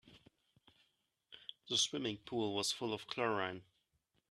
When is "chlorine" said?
3.05-3.61